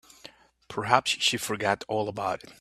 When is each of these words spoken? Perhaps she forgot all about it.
Perhaps 0.67 1.11
she 1.19 1.37
forgot 1.37 1.83
all 1.87 2.09
about 2.09 2.41
it. 2.43 2.49